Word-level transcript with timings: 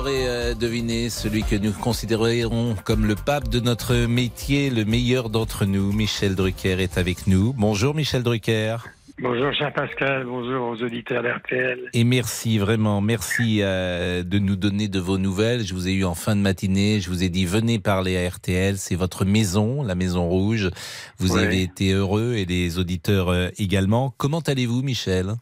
l'aurez 0.00 0.28
euh, 0.28 0.54
deviné, 0.54 1.10
celui 1.10 1.42
que 1.42 1.56
nous 1.56 1.72
considérerons 1.72 2.74
comme 2.86 3.04
le 3.04 3.14
pape 3.14 3.48
de 3.48 3.60
notre 3.60 4.06
métier, 4.06 4.70
le 4.70 4.86
meilleur 4.86 5.28
d'entre 5.28 5.66
nous, 5.66 5.92
Michel 5.92 6.34
Drucker 6.36 6.80
est 6.80 6.96
avec 6.96 7.26
nous. 7.26 7.52
Bonjour 7.52 7.94
Michel 7.94 8.22
Drucker. 8.22 8.76
Bonjour 9.20 9.52
cher 9.52 9.70
Pascal, 9.74 10.24
bonjour 10.24 10.68
aux 10.68 10.82
auditeurs 10.82 11.22
d'RTL. 11.22 11.90
Et 11.92 12.04
merci 12.04 12.56
vraiment, 12.56 13.02
merci 13.02 13.58
euh, 13.60 14.22
de 14.22 14.38
nous 14.38 14.56
donner 14.56 14.88
de 14.88 14.98
vos 14.98 15.18
nouvelles. 15.18 15.66
Je 15.66 15.74
vous 15.74 15.86
ai 15.86 15.92
eu 15.92 16.04
en 16.04 16.14
fin 16.14 16.34
de 16.34 16.40
matinée, 16.40 17.00
je 17.00 17.10
vous 17.10 17.22
ai 17.22 17.28
dit 17.28 17.44
venez 17.44 17.78
parler 17.78 18.16
à 18.16 18.26
RTL, 18.26 18.78
c'est 18.78 18.96
votre 18.96 19.26
maison, 19.26 19.82
la 19.82 19.96
Maison 19.96 20.26
Rouge. 20.26 20.70
Vous 21.18 21.36
avez 21.36 21.60
été 21.60 21.92
heureux 21.92 22.36
et 22.36 22.46
les 22.46 22.78
auditeurs 22.78 23.28
euh, 23.28 23.48
également. 23.58 24.14
Comment 24.16 24.40
allez-vous 24.40 24.80
Michel? 24.80 25.34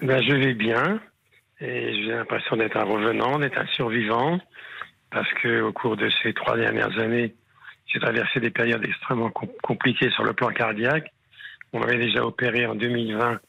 Ben, 0.00 0.22
Je 0.22 0.34
vais 0.34 0.54
bien 0.54 1.00
et 1.60 2.02
j'ai 2.02 2.12
l'impression 2.12 2.56
d'être 2.56 2.76
un 2.76 2.84
revenant, 2.84 3.38
d'être 3.38 3.58
un 3.58 3.66
survivant 3.66 4.38
parce 5.10 5.32
que 5.34 5.62
au 5.62 5.72
cours 5.72 5.96
de 5.96 6.10
ces 6.22 6.32
trois 6.34 6.56
dernières 6.56 6.98
années, 6.98 7.34
j'ai 7.86 7.98
traversé 7.98 8.40
des 8.40 8.50
périodes 8.50 8.84
extrêmement 8.84 9.30
compliquées 9.62 10.10
sur 10.10 10.24
le 10.24 10.34
plan 10.34 10.48
cardiaque 10.48 11.10
on 11.72 11.82
avait 11.82 11.98
déjà 11.98 12.24
opéré 12.24 12.66
en 12.66 12.74
2020 12.74 13.40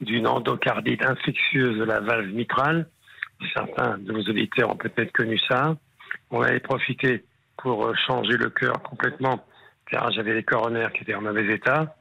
d'une 0.00 0.26
endocardite 0.26 1.04
infectieuse 1.04 1.78
de 1.78 1.84
la 1.84 2.00
valve 2.00 2.32
mitrale. 2.32 2.88
Certains 3.54 3.98
de 3.98 4.12
vos 4.12 4.20
auditeurs 4.20 4.70
ont 4.70 4.76
peut-être 4.76 5.12
connu 5.12 5.38
ça. 5.48 5.76
On 6.30 6.42
avait 6.42 6.60
profité 6.60 7.24
pour 7.56 7.86
euh, 7.86 7.94
changer 8.06 8.36
le 8.36 8.50
cœur 8.50 8.82
complètement, 8.82 9.44
car 9.90 10.10
j'avais 10.12 10.34
les 10.34 10.42
coronaires 10.42 10.92
qui 10.92 11.02
étaient 11.02 11.14
en 11.14 11.22
mauvais 11.22 11.46
état. 11.54 11.96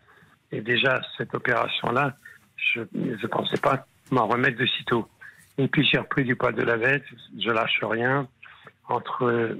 Et 0.52 0.62
déjà, 0.62 1.00
cette 1.18 1.34
opération-là, 1.34 2.16
je 2.58 2.82
ne 2.94 3.28
pensais 3.28 3.60
pas 3.60 3.86
m'en 4.12 4.28
remettre 4.28 4.58
de 4.58 4.66
sitôt. 4.66 5.08
Et 5.58 5.68
puis 5.68 5.86
j'ai 5.86 5.98
repris 5.98 6.24
du 6.24 6.36
poids 6.36 6.52
de 6.52 6.64
la 6.64 6.78
bête, 6.78 7.04
je 7.38 7.50
lâche 7.50 7.84
rien. 7.84 8.28
Entre 8.88 9.58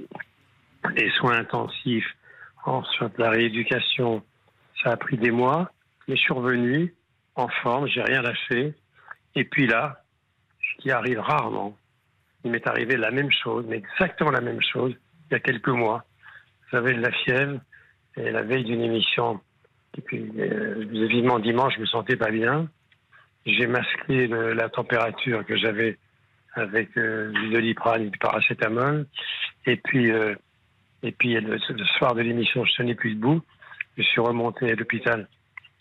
les 0.96 1.10
soins 1.12 1.38
intensifs, 1.38 2.16
ensuite 2.64 3.16
la 3.18 3.30
rééducation, 3.30 4.22
ça 4.82 4.90
a 4.92 4.96
pris 4.96 5.16
des 5.16 5.30
mois. 5.30 5.70
Mais 6.08 6.16
je 6.16 6.22
suis 6.22 6.32
revenu 6.32 6.94
en 7.36 7.48
forme, 7.48 7.86
j'ai 7.86 8.02
rien 8.02 8.22
lâché. 8.22 8.74
Et 9.34 9.44
puis 9.44 9.66
là, 9.66 10.02
ce 10.60 10.82
qui 10.82 10.90
arrive 10.90 11.20
rarement, 11.20 11.76
il 12.44 12.50
m'est 12.50 12.66
arrivé 12.66 12.96
la 12.96 13.10
même 13.10 13.30
chose, 13.30 13.64
mais 13.68 13.76
exactement 13.76 14.30
la 14.30 14.40
même 14.40 14.60
chose, 14.60 14.94
il 15.30 15.34
y 15.34 15.36
a 15.36 15.40
quelques 15.40 15.68
mois. 15.68 16.04
J'avais 16.72 16.94
de 16.94 17.00
la 17.00 17.12
fièvre 17.12 17.60
et 18.16 18.30
la 18.30 18.42
veille 18.42 18.64
d'une 18.64 18.82
émission, 18.82 19.40
et 19.96 20.00
puis 20.00 20.30
euh, 20.38 20.84
dimanche, 21.40 21.74
je 21.76 21.80
me 21.80 21.86
sentais 21.86 22.16
pas 22.16 22.30
bien. 22.30 22.68
J'ai 23.46 23.66
masqué 23.66 24.28
la 24.28 24.68
température 24.68 25.44
que 25.44 25.56
j'avais 25.56 25.98
avec 26.54 26.96
euh, 26.96 27.32
du 27.32 27.50
doliprane 27.50 28.02
et 28.02 28.10
du 28.10 28.18
paracétamol. 28.18 29.06
Et 29.66 29.76
puis, 29.76 30.10
euh, 30.10 30.34
et 31.02 31.12
puis 31.12 31.34
le, 31.34 31.56
le 31.56 31.84
soir 31.98 32.14
de 32.14 32.22
l'émission, 32.22 32.64
je 32.64 32.74
tenais 32.76 32.94
plus 32.94 33.14
debout. 33.14 33.42
Je 33.96 34.02
suis 34.02 34.20
remonté 34.20 34.70
à 34.70 34.74
l'hôpital 34.74 35.28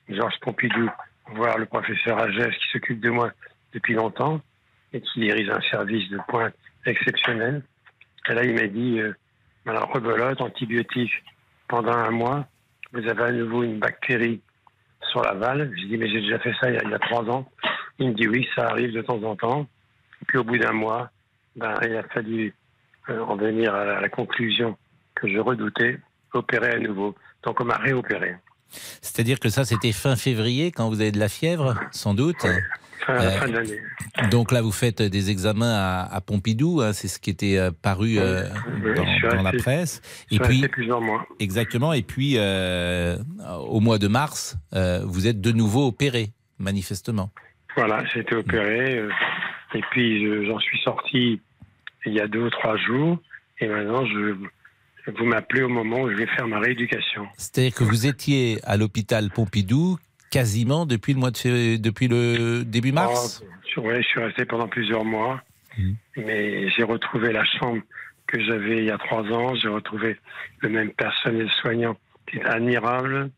Georges 0.09 0.39
Pompidou 0.41 0.89
voir 1.33 1.57
le 1.57 1.65
professeur 1.65 2.19
Agès 2.19 2.49
qui 2.49 2.69
s'occupe 2.71 2.99
de 2.99 3.09
moi 3.09 3.31
depuis 3.73 3.93
longtemps 3.93 4.41
et 4.93 5.01
qui 5.01 5.21
dirige 5.21 5.49
un 5.49 5.61
service 5.61 6.09
de 6.09 6.19
pointe 6.27 6.53
exceptionnel. 6.85 7.63
Et 8.29 8.33
là, 8.33 8.43
il 8.43 8.53
m'a 8.53 8.67
dit, 8.67 8.99
euh, 8.99 9.13
alors 9.65 9.91
rebelote, 9.91 10.41
antibiotique 10.41 11.23
pendant 11.67 11.93
un 11.93 12.11
mois, 12.11 12.47
vous 12.91 13.07
avez 13.07 13.23
à 13.23 13.31
nouveau 13.31 13.63
une 13.63 13.79
bactérie 13.79 14.41
sur 15.09 15.21
la 15.21 15.33
valve. 15.33 15.71
J'ai 15.75 15.87
dit, 15.87 15.97
mais 15.97 16.09
j'ai 16.09 16.21
déjà 16.21 16.39
fait 16.39 16.53
ça 16.59 16.69
il 16.69 16.75
y, 16.75 16.93
a, 16.93 16.99
trois 16.99 17.23
ans. 17.29 17.49
Il 17.99 18.09
me 18.09 18.13
dit, 18.13 18.27
oui, 18.27 18.47
ça 18.55 18.67
arrive 18.69 18.93
de 18.93 19.01
temps 19.01 19.21
en 19.23 19.35
temps. 19.35 19.67
Puis 20.27 20.37
au 20.37 20.43
bout 20.43 20.57
d'un 20.57 20.71
mois, 20.71 21.09
ben, 21.55 21.75
il 21.83 21.95
a 21.95 22.03
fallu 22.03 22.53
euh, 23.09 23.19
en 23.21 23.35
venir 23.35 23.73
à 23.73 23.85
la, 23.85 23.97
à 23.97 24.01
la 24.01 24.09
conclusion 24.09 24.77
que 25.15 25.27
je 25.27 25.39
redoutais, 25.39 25.99
opérer 26.33 26.71
à 26.71 26.79
nouveau. 26.79 27.15
Donc 27.43 27.59
on 27.59 27.65
m'a 27.65 27.77
réopéré. 27.77 28.35
C'est-à-dire 28.69 29.39
que 29.39 29.49
ça, 29.49 29.65
c'était 29.65 29.91
fin 29.91 30.15
février, 30.15 30.71
quand 30.71 30.89
vous 30.89 31.01
avez 31.01 31.11
de 31.11 31.19
la 31.19 31.27
fièvre, 31.27 31.75
sans 31.91 32.13
doute 32.13 32.45
fin. 33.05 33.17
Euh, 33.17 34.27
donc 34.29 34.51
là, 34.51 34.61
vous 34.61 34.71
faites 34.71 35.01
des 35.01 35.29
examens 35.29 36.07
à, 36.11 36.21
Pompidou, 36.21 36.81
hein, 36.81 36.93
c'est 36.93 37.07
ce 37.07 37.19
qui 37.19 37.29
était 37.29 37.57
euh, 37.57 37.71
paru 37.71 38.17
euh, 38.17 38.47
dans, 38.95 39.41
la 39.41 39.51
presse. 39.53 40.01
Et 40.31 40.39
puis, 40.39 40.67
plusieurs 40.67 41.01
mois. 41.01 41.25
Exactement. 41.39 41.93
Et 41.93 42.01
puis, 42.01 42.37
au 42.37 43.79
mois 43.79 43.97
de 43.97 44.07
mars, 44.07 44.57
vous 45.03 45.27
êtes 45.27 45.41
de 45.41 45.51
nouveau 45.51 45.87
opéré, 45.87 46.29
manifestement. 46.59 47.31
Voilà, 47.75 48.03
j'ai 48.13 48.19
été 48.21 48.35
opéré. 48.35 49.07
et 49.73 49.81
puis, 49.91 50.45
j'en 50.45 50.59
suis 50.59 50.79
sorti 50.79 51.41
il 52.05 52.13
y 52.13 52.19
a 52.19 52.27
deux 52.27 52.43
ou 52.43 52.49
trois 52.49 52.77
jours. 52.77 53.17
Et 53.59 53.67
maintenant, 53.67 54.05
je 54.05 54.35
vous 55.07 55.25
m'appelez 55.25 55.63
au 55.63 55.69
moment 55.69 56.01
où 56.01 56.09
je 56.09 56.15
vais 56.15 56.27
faire 56.27 56.47
ma 56.47 56.59
rééducation. 56.59 57.27
C'est-à-dire 57.37 57.73
que 57.73 57.83
vous 57.83 58.05
étiez 58.05 58.59
à 58.63 58.77
l'hôpital 58.77 59.29
Pompidou 59.29 59.97
quasiment 60.31 60.85
depuis 60.85 61.13
le 61.13 61.19
mois 61.19 61.31
de 61.31 61.77
depuis 61.77 62.07
le 62.07 62.63
début 62.63 62.91
mars? 62.91 63.43
Oh, 63.77 63.81
oui, 63.83 63.95
je 63.97 64.07
suis 64.07 64.19
resté 64.19 64.45
pendant 64.45 64.67
plusieurs 64.67 65.05
mois, 65.05 65.41
mmh. 65.77 65.91
mais 66.17 66.69
j'ai 66.71 66.83
retrouvé 66.83 67.31
la 67.31 67.45
chambre 67.45 67.81
que 68.27 68.41
j'avais 68.43 68.79
il 68.79 68.85
y 68.85 68.91
a 68.91 68.97
trois 68.97 69.23
ans. 69.23 69.53
J'ai 69.55 69.67
retrouvé 69.67 70.17
le 70.59 70.69
même 70.69 70.91
personnel 70.91 71.49
soignant 71.61 71.97
qui 72.27 72.37
est 72.37 72.45
admirable, 72.45 73.29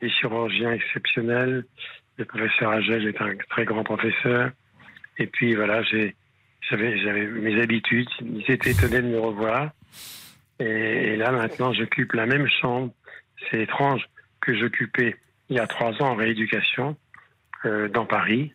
des 0.00 0.10
chirurgiens 0.10 0.72
exceptionnels. 0.72 1.64
Le 2.18 2.24
professeur 2.24 2.70
Agel 2.70 3.06
est 3.06 3.20
un 3.20 3.34
très 3.50 3.64
grand 3.64 3.84
professeur. 3.84 4.50
Et 5.18 5.26
puis 5.26 5.54
voilà, 5.54 5.82
j'avais 5.82 7.26
mes 7.26 7.60
habitudes. 7.60 8.08
Ils 8.20 8.50
étaient 8.50 8.70
étonnés 8.70 9.02
de 9.02 9.08
me 9.08 9.20
revoir. 9.20 9.70
Et, 10.58 11.16
là, 11.16 11.32
maintenant, 11.32 11.72
j'occupe 11.72 12.12
la 12.12 12.26
même 12.26 12.48
chambre. 12.60 12.92
C'est 13.50 13.62
étrange 13.62 14.02
que 14.40 14.56
j'occupais 14.58 15.16
il 15.48 15.56
y 15.56 15.60
a 15.60 15.66
trois 15.66 15.92
ans 16.02 16.10
en 16.10 16.14
rééducation 16.14 16.96
euh, 17.64 17.88
dans 17.88 18.06
Paris. 18.06 18.52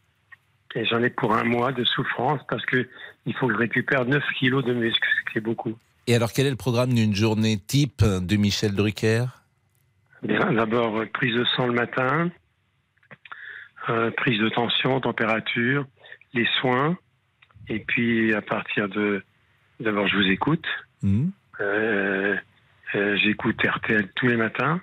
Et 0.75 0.85
j'en 0.85 1.03
ai 1.03 1.09
pour 1.09 1.35
un 1.35 1.43
mois 1.43 1.71
de 1.71 1.83
souffrance 1.83 2.41
parce 2.49 2.65
que 2.65 2.87
il 3.25 3.35
faut 3.35 3.47
que 3.47 3.53
je 3.53 3.57
récupère 3.57 4.05
9 4.05 4.23
kilos 4.39 4.63
de 4.63 4.73
muscles, 4.73 5.07
ce 5.19 5.31
qui 5.31 5.37
est 5.37 5.41
beaucoup. 5.41 5.77
Et 6.07 6.15
alors, 6.15 6.31
quel 6.33 6.47
est 6.47 6.51
le 6.51 6.55
programme 6.55 6.93
d'une 6.93 7.13
journée 7.13 7.57
type 7.59 8.03
de 8.03 8.35
Michel 8.35 8.73
Drucker? 8.73 9.25
Bien, 10.23 10.51
d'abord, 10.53 10.97
euh, 10.97 11.05
prise 11.13 11.35
de 11.35 11.45
sang 11.55 11.67
le 11.67 11.73
matin, 11.73 12.31
euh, 13.89 14.11
prise 14.11 14.39
de 14.39 14.49
tension, 14.49 14.99
température, 14.99 15.85
les 16.33 16.47
soins. 16.59 16.97
Et 17.67 17.79
puis, 17.79 18.33
à 18.33 18.41
partir 18.41 18.87
de. 18.89 19.23
D'abord, 19.79 20.07
je 20.07 20.17
vous 20.17 20.27
écoute. 20.27 20.65
Mmh. 21.01 21.29
Euh, 21.59 22.35
euh, 22.95 23.17
j'écoute 23.17 23.61
RTL 23.63 24.09
tous 24.15 24.27
les 24.27 24.35
matins 24.35 24.81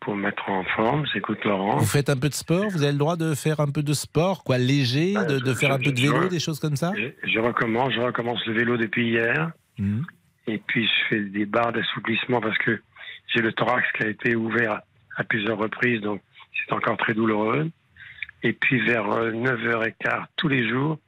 pour 0.00 0.16
me 0.16 0.22
mettre 0.22 0.48
en 0.48 0.64
forme. 0.64 1.04
J'écoute 1.12 1.44
Laurent. 1.44 1.78
Vous 1.78 1.86
faites 1.86 2.08
un 2.08 2.16
peu 2.16 2.28
de 2.28 2.34
sport 2.34 2.68
Vous 2.70 2.82
avez 2.82 2.92
le 2.92 2.98
droit 2.98 3.16
de 3.16 3.34
faire 3.34 3.60
un 3.60 3.70
peu 3.70 3.82
de 3.82 3.92
sport, 3.92 4.44
quoi, 4.44 4.58
léger, 4.58 5.14
bah, 5.14 5.24
de, 5.24 5.54
faire 5.54 5.72
un 5.72 5.78
peu 5.78 5.92
de 5.92 6.00
vélo, 6.00 6.28
des 6.28 6.40
choses 6.40 6.60
comme 6.60 6.76
ça? 6.76 6.92
Je, 7.24 7.38
recommence. 7.38 7.92
Je 7.92 8.00
recommence 8.00 8.44
le 8.46 8.54
vélo 8.54 8.76
depuis 8.76 9.08
hier. 9.08 9.52
Mmh. 9.78 10.02
Et 10.46 10.58
puis 10.58 10.86
je 10.86 11.08
fais 11.08 11.20
des 11.20 11.46
barres 11.46 11.72
d'assouplissement 11.72 12.40
parce 12.40 12.58
que 12.58 12.80
j'ai 13.28 13.40
le 13.40 13.52
thorax 13.52 13.86
qui 13.96 14.04
a 14.04 14.08
été 14.08 14.34
ouvert 14.34 14.80
à, 15.16 15.24
plusieurs 15.24 15.58
reprises, 15.58 16.00
donc 16.00 16.22
c'est 16.54 16.74
encore 16.74 16.96
très 16.96 17.14
douloureux. 17.14 17.70
Et 18.42 18.52
puis 18.52 18.80
vers 18.84 19.06
9h15 19.06 19.92
euh, 20.06 20.20
tous 20.36 20.48
les 20.48 20.68
jours, 20.68 20.98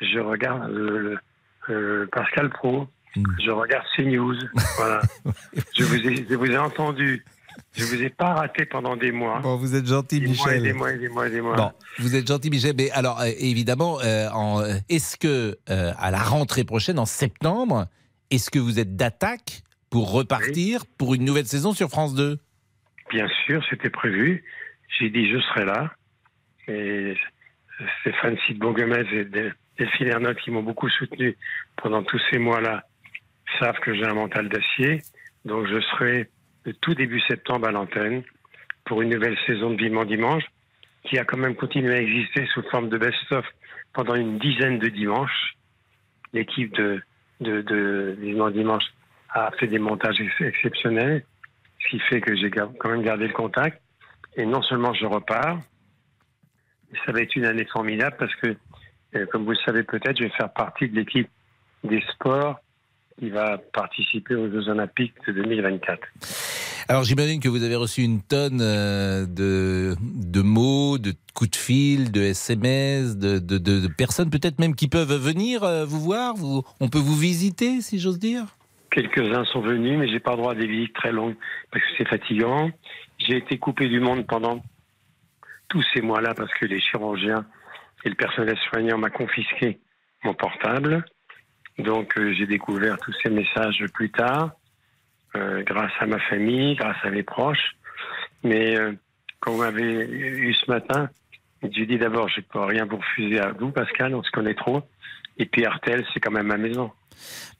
je 0.00 0.18
regarde 0.18 0.70
le 0.70 2.08
Pascal 2.10 2.48
Pro 2.48 2.88
Mm. 3.16 3.24
Je 3.44 3.50
regarde 3.50 3.84
CNews. 3.96 4.36
Voilà. 4.76 5.02
je, 5.74 5.84
vous 5.84 6.06
ai, 6.06 6.26
je 6.28 6.34
vous 6.34 6.46
ai 6.46 6.58
entendu. 6.58 7.24
Je 7.72 7.84
vous 7.84 8.02
ai 8.02 8.10
pas 8.10 8.34
raté 8.34 8.64
pendant 8.64 8.96
des 8.96 9.12
mois. 9.12 9.40
Bon, 9.40 9.56
vous 9.56 9.76
êtes 9.76 9.86
gentil, 9.86 10.20
Michel. 10.20 10.62
des 10.62 10.72
mois, 10.72 10.92
des 10.92 11.08
mois, 11.08 11.28
des 11.28 11.40
mois. 11.40 11.56
Bon, 11.56 11.72
vous 11.98 12.16
êtes 12.16 12.26
gentil, 12.26 12.50
Michel. 12.50 12.74
Mais 12.76 12.90
alors, 12.90 13.20
euh, 13.20 13.30
évidemment, 13.38 14.00
euh, 14.00 14.74
est-ce 14.88 15.16
que 15.16 15.58
euh, 15.70 15.92
à 15.98 16.10
la 16.10 16.18
rentrée 16.18 16.64
prochaine, 16.64 16.98
en 16.98 17.06
septembre, 17.06 17.86
est-ce 18.30 18.50
que 18.50 18.58
vous 18.58 18.80
êtes 18.80 18.96
d'attaque 18.96 19.62
pour 19.90 20.12
repartir 20.12 20.84
pour 20.98 21.14
une 21.14 21.24
nouvelle 21.24 21.46
saison 21.46 21.72
sur 21.72 21.88
France 21.88 22.14
2 22.14 22.38
Bien 23.10 23.28
sûr, 23.46 23.62
c'était 23.70 23.90
prévu. 23.90 24.44
J'ai 24.98 25.10
dit 25.10 25.30
je 25.30 25.38
serai 25.40 25.64
là. 25.64 25.92
Et 26.66 27.16
Stéphane 28.00 28.36
Sidbon-Gomez 28.46 29.06
et 29.12 29.24
Delphine 29.78 30.08
Ernotte 30.08 30.38
qui 30.38 30.50
m'ont 30.50 30.62
beaucoup 30.62 30.90
soutenu 30.90 31.36
pendant 31.76 32.02
tous 32.02 32.20
ces 32.30 32.38
mois-là 32.38 32.84
savent 33.58 33.78
que 33.80 33.94
j'ai 33.94 34.04
un 34.04 34.14
mental 34.14 34.48
d'acier. 34.48 35.00
Donc 35.44 35.66
je 35.66 35.80
serai 35.80 36.28
tout 36.72 36.94
début 36.94 37.20
septembre 37.20 37.68
à 37.68 37.72
l'antenne 37.72 38.22
pour 38.84 39.02
une 39.02 39.10
nouvelle 39.10 39.36
saison 39.46 39.70
de 39.70 39.76
Vivement 39.76 40.04
Dimanche 40.04 40.44
qui 41.04 41.18
a 41.18 41.24
quand 41.24 41.36
même 41.36 41.54
continué 41.54 41.94
à 41.94 42.00
exister 42.00 42.46
sous 42.52 42.62
forme 42.70 42.88
de 42.88 42.98
best-of 42.98 43.44
pendant 43.92 44.14
une 44.14 44.38
dizaine 44.38 44.78
de 44.78 44.88
dimanches. 44.88 45.54
L'équipe 46.32 46.74
de, 46.74 47.02
de, 47.40 48.16
Vivement 48.18 48.50
Dimanche 48.50 48.84
a 49.30 49.50
fait 49.58 49.66
des 49.66 49.78
montages 49.78 50.20
exceptionnels, 50.40 51.24
ce 51.80 51.88
qui 51.88 52.00
fait 52.00 52.20
que 52.20 52.36
j'ai 52.36 52.50
quand 52.50 52.88
même 52.88 53.02
gardé 53.02 53.26
le 53.26 53.32
contact. 53.32 53.80
Et 54.36 54.44
non 54.44 54.62
seulement 54.62 54.92
je 54.94 55.06
repars, 55.06 55.58
ça 57.06 57.12
va 57.12 57.20
être 57.20 57.36
une 57.36 57.46
année 57.46 57.66
formidable 57.66 58.16
parce 58.18 58.34
que, 58.36 58.56
euh, 59.14 59.26
comme 59.26 59.44
vous 59.44 59.52
le 59.52 59.58
savez 59.64 59.82
peut-être, 59.82 60.18
je 60.18 60.24
vais 60.24 60.30
faire 60.30 60.52
partie 60.52 60.88
de 60.88 60.96
l'équipe 60.96 61.28
des 61.84 62.02
sports 62.12 62.60
qui 63.18 63.30
va 63.30 63.58
participer 63.58 64.34
aux 64.34 64.50
Jeux 64.50 64.68
Olympiques 64.68 65.14
de 65.26 65.32
2024. 65.32 66.00
Alors 66.90 67.04
j'imagine 67.04 67.38
que 67.38 67.50
vous 67.50 67.64
avez 67.64 67.76
reçu 67.76 68.00
une 68.00 68.22
tonne 68.22 68.62
euh, 68.62 69.26
de, 69.26 69.94
de 70.00 70.40
mots, 70.40 70.96
de 70.96 71.12
coups 71.34 71.50
de 71.50 71.56
fil, 71.56 72.10
de 72.10 72.22
SMS, 72.22 73.18
de, 73.18 73.38
de, 73.38 73.86
personnes 73.88 74.30
peut-être 74.30 74.58
même 74.58 74.74
qui 74.74 74.88
peuvent 74.88 75.14
venir 75.14 75.64
euh, 75.64 75.84
vous 75.84 76.00
voir. 76.00 76.34
On 76.80 76.88
peut 76.88 76.98
vous 76.98 77.14
visiter, 77.14 77.82
si 77.82 77.98
j'ose 77.98 78.18
dire? 78.18 78.46
Quelques-uns 78.90 79.44
sont 79.44 79.60
venus, 79.60 79.98
mais 79.98 80.08
j'ai 80.08 80.18
pas 80.18 80.34
droit 80.34 80.52
à 80.52 80.54
des 80.54 80.66
visites 80.66 80.94
très 80.94 81.12
longues 81.12 81.36
parce 81.70 81.84
que 81.84 81.90
c'est 81.98 82.08
fatigant. 82.08 82.70
J'ai 83.18 83.36
été 83.36 83.58
coupé 83.58 83.86
du 83.90 84.00
monde 84.00 84.26
pendant 84.26 84.62
tous 85.68 85.84
ces 85.92 86.00
mois-là 86.00 86.32
parce 86.32 86.52
que 86.54 86.64
les 86.64 86.80
chirurgiens 86.80 87.44
et 88.06 88.08
le 88.08 88.14
personnel 88.14 88.56
soignant 88.70 88.96
m'a 88.96 89.10
confisqué 89.10 89.78
mon 90.24 90.32
portable. 90.32 91.04
Donc 91.78 92.16
euh, 92.18 92.32
j'ai 92.32 92.46
découvert 92.46 92.96
tous 92.98 93.14
ces 93.22 93.28
messages 93.28 93.84
plus 93.92 94.10
tard, 94.10 94.52
grâce 95.34 95.92
à 96.00 96.06
ma 96.06 96.18
famille, 96.18 96.74
grâce 96.76 96.96
à 97.02 97.10
mes 97.10 97.22
proches. 97.22 97.76
Mais 98.42 98.78
euh, 98.78 98.92
quand 99.40 99.52
vous 99.52 99.58
m'avez 99.58 100.06
eu 100.06 100.54
ce 100.54 100.70
matin, 100.70 101.08
j'ai 101.62 101.86
dit 101.86 101.98
d'abord, 101.98 102.28
je 102.28 102.40
ne 102.40 102.44
peux 102.44 102.60
rien 102.60 102.84
vous 102.84 102.98
refuser 102.98 103.40
à 103.40 103.52
vous, 103.52 103.70
Pascal, 103.70 104.14
on 104.14 104.22
se 104.22 104.30
connaît 104.30 104.54
trop. 104.54 104.82
Et 105.38 105.46
puis 105.46 105.64
Artel, 105.64 106.04
c'est 106.12 106.20
quand 106.20 106.30
même 106.30 106.46
ma 106.46 106.56
maison. 106.56 106.92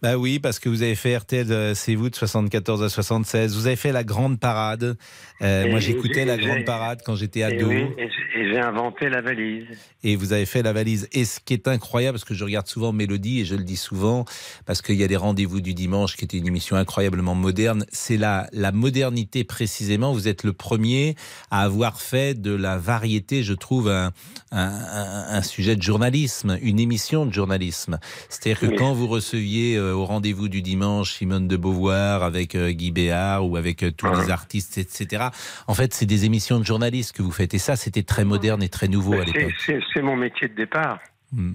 Bah 0.03 0.17
oui, 0.17 0.39
parce 0.39 0.59
que 0.59 0.69
vous 0.69 0.83
avez 0.83 0.95
fait 0.95 1.17
RTL, 1.17 1.75
c'est 1.75 1.95
vous 1.95 2.11
de 2.11 2.15
74 2.15 2.83
à 2.83 2.89
76. 2.89 3.57
Vous 3.57 3.67
avez 3.67 3.77
fait 3.77 3.93
la 3.93 4.05
grande 4.05 4.39
parade. 4.39 4.97
Euh, 5.43 5.69
moi, 5.71 5.81
j'écoutais 5.81 6.25
la 6.25 6.37
grande 6.37 6.65
parade 6.65 7.01
quand 7.05 7.17
j'étais 7.17 7.43
ado. 7.43 7.71
Et, 7.71 7.89
et 7.99 8.53
j'ai 8.53 8.61
inventé 8.61 9.09
la 9.09 9.21
valise. 9.21 9.67
Et 10.05 10.17
vous 10.17 10.33
avez 10.33 10.47
fait 10.47 10.63
la 10.63 10.73
valise. 10.73 11.09
Et 11.13 11.25
ce 11.25 11.41
qui 11.41 11.55
est 11.55 11.67
incroyable, 11.69 12.15
parce 12.15 12.25
que 12.25 12.35
je 12.35 12.45
regarde 12.45 12.67
souvent 12.67 12.93
Mélodie, 12.93 13.41
et 13.41 13.45
je 13.45 13.57
le 13.57 13.65
dis 13.65 13.77
souvent, 13.77 14.25
parce 14.67 14.83
qu'il 14.83 14.97
y 14.97 15.05
a 15.05 15.09
des 15.09 15.17
rendez-vous 15.17 15.61
du 15.61 15.75
dimanche, 15.75 16.17
qui 16.17 16.25
était 16.25 16.39
une 16.39 16.47
émission 16.47 16.77
incroyablement 16.77 17.35
moderne, 17.35 17.85
c'est 17.91 18.17
la, 18.17 18.49
la 18.53 18.73
modernité 18.73 19.45
précisément. 19.45 20.13
Vous 20.13 20.29
êtes 20.29 20.45
le 20.45 20.53
premier 20.53 21.17
à 21.51 21.63
avoir 21.63 22.01
fait 22.01 22.41
de 22.41 22.55
la 22.55 22.79
variété, 22.79 23.43
je 23.43 23.55
trouve, 23.55 23.89
un, 23.91 24.13
un, 24.53 25.27
un 25.29 25.43
sujet 25.43 25.77
de 25.77 25.83
journalisme, 25.83 26.59
une 26.63 26.79
émission 26.79 27.27
de 27.27 27.33
journalisme. 27.33 27.99
C'est-à-dire 28.29 28.61
que 28.61 28.77
quand 28.77 28.93
vous 28.93 29.09
receviez 29.09 29.48
euh, 29.57 29.95
au 29.95 30.05
rendez-vous 30.05 30.49
du 30.49 30.63
dimanche 30.63 31.13
Simone 31.13 31.49
de 31.49 31.57
Beauvoir 31.57 32.23
avec 32.23 32.55
euh, 32.55 32.71
Guy 32.71 32.91
Béard 32.91 33.49
ou 33.49 33.57
avec 33.57 33.83
euh, 33.83 33.91
tous 33.91 34.07
les 34.07 34.31
artistes, 34.31 34.79
etc. 34.79 35.29
En 35.67 35.75
fait, 35.75 35.95
c'est 35.95 36.07
des 36.07 36.25
émissions 36.25 36.59
de 36.59 36.65
journalistes 36.65 37.17
que 37.17 37.23
vous 37.23 37.31
faites. 37.31 37.55
Et 37.55 37.59
ça, 37.59 37.77
c'était 37.77 38.03
très 38.03 38.25
moderne 38.25 38.63
et 38.63 38.69
très 38.69 38.89
nouveau 38.89 39.15
à 39.15 39.25
l'époque. 39.25 39.55
C'est 39.67 40.03
mon 40.03 40.17
métier 40.17 40.49
de 40.49 40.55
départ. 40.55 41.01
Hmm. 41.33 41.55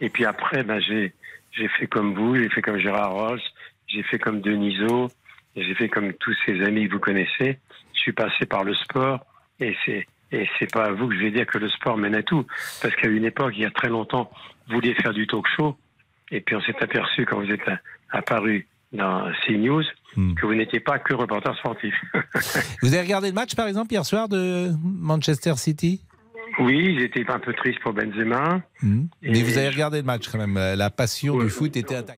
Et 0.00 0.08
puis 0.08 0.24
après, 0.24 0.62
ben, 0.62 0.80
j'ai 0.80 1.12
fait 1.78 1.86
comme 1.86 2.14
vous, 2.14 2.36
j'ai 2.36 2.48
fait 2.48 2.62
comme 2.62 2.78
Gérard 2.78 3.12
Ross, 3.12 3.42
j'ai 3.86 4.02
fait 4.02 4.18
comme 4.18 4.40
Deniso, 4.40 5.10
j'ai 5.56 5.74
fait 5.74 5.88
comme 5.88 6.12
tous 6.14 6.34
ces 6.46 6.62
amis 6.62 6.86
que 6.86 6.92
vous 6.92 7.00
connaissez. 7.00 7.58
Je 7.92 8.00
suis 8.00 8.12
passé 8.12 8.46
par 8.46 8.64
le 8.64 8.74
sport 8.74 9.26
et 9.58 9.76
c'est 9.84 10.06
et 10.32 10.48
c'est 10.58 10.70
pas 10.70 10.84
à 10.84 10.92
vous 10.92 11.08
que 11.08 11.14
je 11.16 11.20
vais 11.20 11.30
dire 11.32 11.46
que 11.46 11.58
le 11.58 11.68
sport 11.68 11.96
mène 11.96 12.14
à 12.14 12.22
tout. 12.22 12.46
Parce 12.80 12.94
qu'à 12.94 13.08
une 13.08 13.24
époque, 13.24 13.52
il 13.56 13.62
y 13.62 13.66
a 13.66 13.70
très 13.70 13.88
longtemps, 13.88 14.30
vous 14.68 14.76
vouliez 14.76 14.94
faire 14.94 15.12
du 15.12 15.26
talk 15.26 15.46
show. 15.56 15.76
Et 16.30 16.40
puis 16.40 16.56
on 16.56 16.60
s'est 16.60 16.76
aperçu 16.80 17.26
quand 17.26 17.40
vous 17.40 17.50
êtes 17.50 17.68
apparu 18.10 18.66
dans 18.92 19.30
CNews 19.46 19.84
hmm. 20.16 20.34
que 20.34 20.46
vous 20.46 20.54
n'étiez 20.54 20.80
pas 20.80 20.98
que 20.98 21.14
reporter 21.14 21.56
sportif. 21.58 21.94
vous 22.82 22.94
avez 22.94 23.02
regardé 23.02 23.28
le 23.28 23.34
match 23.34 23.54
par 23.54 23.68
exemple 23.68 23.92
hier 23.92 24.04
soir 24.04 24.28
de 24.28 24.70
Manchester 24.82 25.54
City? 25.56 26.02
Oui, 26.58 26.98
j'étais 26.98 27.24
un 27.30 27.38
peu 27.38 27.52
triste 27.54 27.78
pour 27.80 27.92
Benzema. 27.92 28.60
Hmm. 28.82 29.04
Mais 29.22 29.42
vous 29.42 29.56
avez 29.56 29.68
regardé 29.68 29.98
le 29.98 30.04
match 30.04 30.28
quand 30.28 30.38
même. 30.38 30.54
La 30.54 30.90
passion 30.90 31.38
du 31.38 31.48
foot 31.48 31.76
était 31.76 31.94
intacte. 31.94 32.08